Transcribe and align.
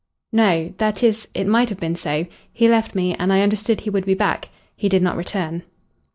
"No 0.31 0.73
that 0.77 1.03
is, 1.03 1.27
it 1.35 1.45
might 1.45 1.69
have 1.69 1.79
been 1.79 1.95
so. 1.95 2.25
He 2.51 2.67
left 2.67 2.95
me, 2.95 3.13
and 3.13 3.31
I 3.31 3.41
understood 3.43 3.81
he 3.81 3.91
would 3.91 4.03
be 4.07 4.15
back. 4.15 4.49
He 4.75 4.89
did 4.89 5.03
not 5.03 5.15
return." 5.15 5.61